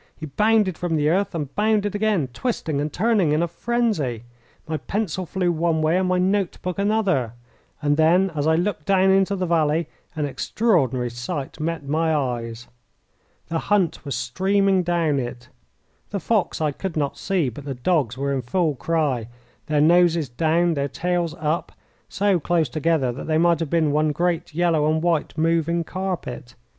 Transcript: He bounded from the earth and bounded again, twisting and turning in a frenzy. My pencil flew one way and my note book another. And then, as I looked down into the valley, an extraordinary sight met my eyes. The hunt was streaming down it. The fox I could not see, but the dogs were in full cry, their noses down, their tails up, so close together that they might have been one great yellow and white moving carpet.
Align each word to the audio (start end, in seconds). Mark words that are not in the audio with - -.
He 0.17 0.25
bounded 0.25 0.79
from 0.79 0.95
the 0.95 1.09
earth 1.09 1.35
and 1.35 1.53
bounded 1.53 1.93
again, 1.93 2.29
twisting 2.33 2.81
and 2.81 2.91
turning 2.91 3.33
in 3.33 3.43
a 3.43 3.47
frenzy. 3.47 4.23
My 4.67 4.77
pencil 4.77 5.27
flew 5.27 5.51
one 5.51 5.83
way 5.83 5.95
and 5.99 6.07
my 6.07 6.17
note 6.17 6.57
book 6.63 6.79
another. 6.79 7.33
And 7.83 7.97
then, 7.97 8.31
as 8.33 8.47
I 8.47 8.55
looked 8.55 8.87
down 8.87 9.11
into 9.11 9.35
the 9.35 9.45
valley, 9.45 9.89
an 10.15 10.25
extraordinary 10.25 11.11
sight 11.11 11.59
met 11.59 11.87
my 11.87 12.15
eyes. 12.15 12.65
The 13.49 13.59
hunt 13.69 14.03
was 14.03 14.15
streaming 14.15 14.81
down 14.81 15.19
it. 15.19 15.49
The 16.09 16.19
fox 16.19 16.59
I 16.59 16.71
could 16.71 16.97
not 16.97 17.15
see, 17.15 17.49
but 17.49 17.65
the 17.65 17.75
dogs 17.75 18.17
were 18.17 18.33
in 18.33 18.41
full 18.41 18.73
cry, 18.73 19.27
their 19.67 19.81
noses 19.81 20.29
down, 20.29 20.73
their 20.73 20.87
tails 20.87 21.35
up, 21.37 21.73
so 22.09 22.39
close 22.39 22.69
together 22.69 23.11
that 23.11 23.27
they 23.27 23.37
might 23.37 23.59
have 23.59 23.69
been 23.69 23.91
one 23.91 24.11
great 24.13 24.55
yellow 24.55 24.91
and 24.91 25.03
white 25.03 25.37
moving 25.37 25.83
carpet. 25.83 26.55